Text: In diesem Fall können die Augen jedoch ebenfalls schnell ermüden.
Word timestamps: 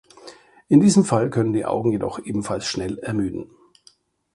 In 0.67 0.79
diesem 0.79 1.05
Fall 1.05 1.29
können 1.29 1.53
die 1.53 1.63
Augen 1.67 1.91
jedoch 1.91 2.17
ebenfalls 2.25 2.65
schnell 2.65 2.97
ermüden. 2.97 3.51